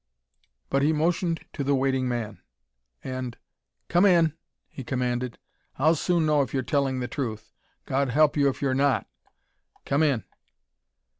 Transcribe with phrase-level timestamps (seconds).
[0.71, 2.41] But he motioned to the waiting man,
[3.03, 3.37] and
[3.87, 4.33] "Come in!"
[4.67, 5.37] he commanded.
[5.77, 7.53] "I'll soon know if you're telling the truth.
[7.85, 9.05] God help you if you're not....
[9.85, 10.23] Come in."